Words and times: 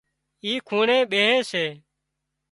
اِي 0.43 0.53
کونڻي 0.67 0.99
ٻيهي 1.11 1.37
سي 1.51 1.65